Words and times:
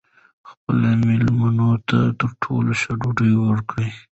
خپلو 0.49 0.89
مېلمنو 1.05 1.71
ته 1.87 1.99
تر 2.19 2.31
ټولو 2.43 2.71
ښه 2.81 2.91
ډوډۍ 2.99 3.33
ورکړئ. 3.47 3.89